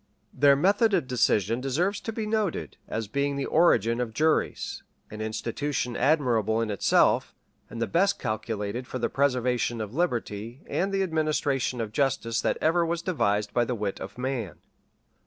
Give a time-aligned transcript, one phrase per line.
[0.21, 4.81] [*] Their method of decision deserves to be noted, as being the origin of juries;
[5.11, 7.35] an institution admirable in itself,
[7.69, 12.57] and the best calculated for the preservation of liberty and the administration of justice that
[12.61, 14.55] ever was devised by the wit of man.